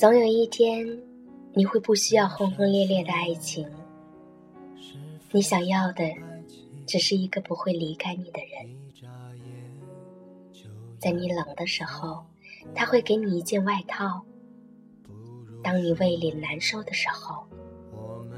[0.00, 0.98] 总有一天，
[1.52, 3.68] 你会不需要轰轰烈烈的爱情，
[5.30, 6.04] 你想要的
[6.86, 8.66] 只是一个不会离开你的人。
[10.98, 12.24] 在你冷的时候，
[12.74, 14.22] 他会给你一件外套；
[15.62, 17.44] 当你胃里难受的时候，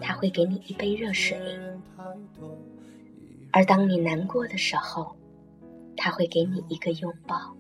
[0.01, 1.39] 他会给你一杯热水；
[3.53, 5.15] 而当你难过的时候，
[5.97, 7.55] 他会给你一个拥抱。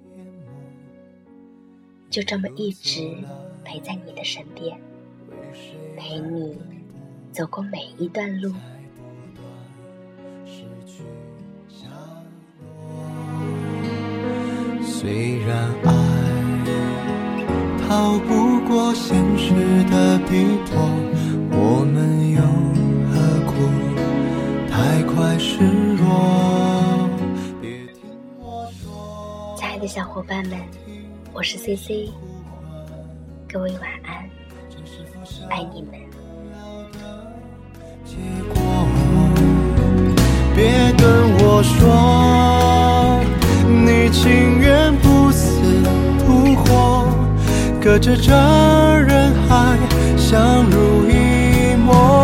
[2.11, 3.17] 就这么一直
[3.65, 4.79] 陪在你的身边，
[5.97, 6.59] 陪你
[7.33, 8.53] 走过每一段路。
[14.84, 15.93] 虽然爱
[17.80, 19.53] 逃不过现实
[19.91, 20.79] 的逼迫，
[21.51, 22.41] 我们又
[23.11, 23.12] 何
[23.51, 23.53] 苦
[24.70, 25.59] 太快示
[25.97, 27.09] 弱？
[27.61, 28.00] 别听
[28.39, 29.56] 我说。
[29.59, 30.56] 亲爱的小伙伴们，
[31.33, 32.09] 我是 C C，
[33.53, 34.31] 各位晚安，
[35.50, 35.92] 爱你们。
[38.03, 38.17] 结
[38.48, 38.56] 果，
[40.56, 43.20] 别跟我说
[43.69, 45.61] 你情愿不死
[46.25, 47.06] 不活，
[47.78, 48.33] 隔着这
[49.03, 49.77] 人海
[50.16, 52.22] 相濡以沫。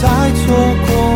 [0.00, 0.56] 再错
[0.86, 1.09] 过。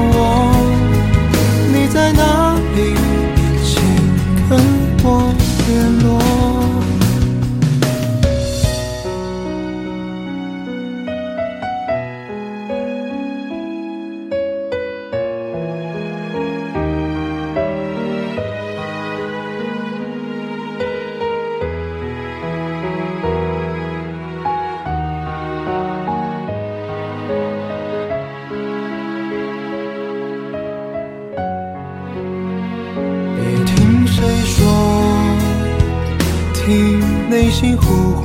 [36.66, 38.24] 听内心呼唤，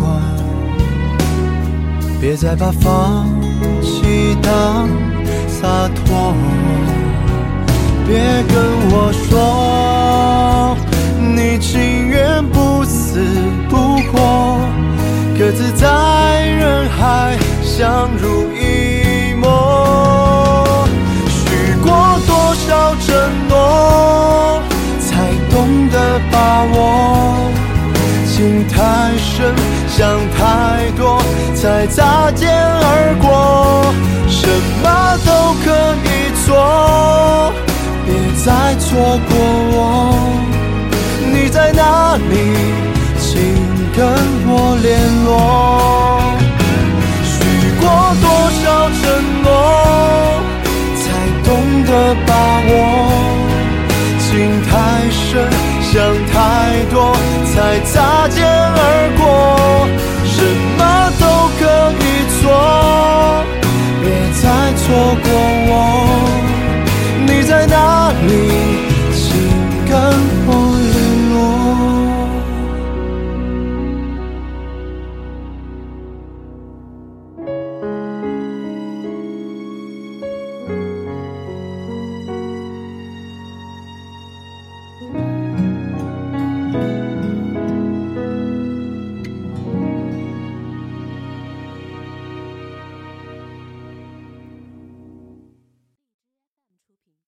[2.21, 3.27] 别再把放
[3.81, 4.87] 弃当
[5.45, 6.33] 洒脱。
[8.07, 8.17] 别
[8.47, 8.55] 跟
[8.91, 10.77] 我说，
[11.35, 13.19] 你情愿不死
[13.69, 13.75] 不
[14.09, 14.57] 活，
[15.37, 20.87] 各自在人海相濡以沫。
[21.27, 21.91] 许过
[22.25, 23.07] 多少承
[23.49, 23.58] 诺，
[28.39, 29.53] 情太深，
[29.89, 31.21] 想太多，
[31.53, 33.93] 才擦肩而过。
[34.29, 34.47] 什
[34.81, 34.87] 么
[35.25, 35.67] 都可
[36.05, 36.07] 以
[36.45, 37.51] 做，
[38.05, 38.47] 别再
[38.79, 39.35] 错过
[39.75, 39.75] 我。
[41.33, 42.31] 你在哪里？
[43.19, 43.41] 请
[43.93, 44.07] 跟
[44.47, 44.87] 我联
[45.25, 45.68] 络。